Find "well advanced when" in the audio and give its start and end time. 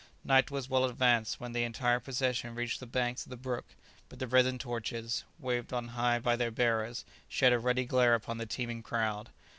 0.67-1.51